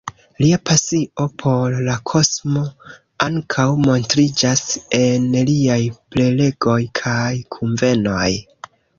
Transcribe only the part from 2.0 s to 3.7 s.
kosmo ankaŭ